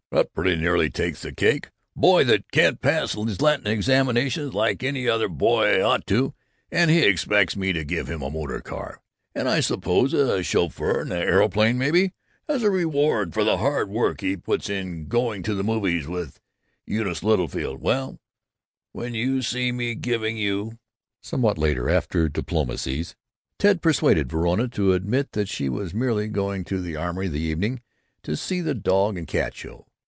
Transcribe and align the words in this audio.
That 0.13 0.33
pretty 0.33 0.57
nearly 0.57 0.89
takes 0.89 1.21
the 1.21 1.31
cake! 1.33 1.67
A 1.95 1.99
boy 2.01 2.25
that 2.25 2.51
can't 2.51 2.81
pass 2.81 3.13
his 3.13 3.41
Latin 3.41 3.65
examinations, 3.67 4.53
like 4.53 4.83
any 4.83 5.07
other 5.07 5.29
boy 5.29 5.81
ought 5.81 6.05
to, 6.07 6.33
and 6.69 6.91
he 6.91 7.03
expects 7.05 7.55
me 7.55 7.71
to 7.71 7.85
give 7.85 8.09
him 8.09 8.21
a 8.21 8.29
motor 8.29 8.59
car, 8.59 8.99
and 9.33 9.47
I 9.47 9.61
suppose 9.61 10.11
a 10.11 10.43
chauffeur, 10.43 10.99
and 10.99 11.13
an 11.13 11.21
aeroplane 11.23 11.77
maybe, 11.77 12.11
as 12.49 12.61
a 12.61 12.69
reward 12.69 13.33
for 13.33 13.45
the 13.45 13.59
hard 13.59 13.87
work 13.87 14.19
he 14.19 14.35
puts 14.35 14.69
in 14.69 15.07
going 15.07 15.43
to 15.43 15.53
the 15.55 15.63
movies 15.63 16.09
with 16.09 16.41
Eunice 16.85 17.23
Littlefield! 17.23 17.79
Well, 17.79 18.19
when 18.91 19.13
you 19.13 19.41
see 19.41 19.71
me 19.71 19.95
giving 19.95 20.35
you" 20.35 20.77
Somewhat 21.21 21.57
later, 21.57 21.89
after 21.89 22.27
diplomacies, 22.27 23.15
Ted 23.57 23.81
persuaded 23.81 24.29
Verona 24.29 24.67
to 24.67 24.91
admit 24.91 25.31
that 25.31 25.47
she 25.47 25.69
was 25.69 25.93
merely 25.93 26.27
going 26.27 26.65
to 26.65 26.81
the 26.81 26.97
Armory, 26.97 27.29
that 27.29 27.37
evening, 27.37 27.81
to 28.23 28.35
see 28.35 28.59
the 28.59 28.75
dog 28.75 29.17
and 29.17 29.25
cat 29.25 29.55
show. 29.55 29.87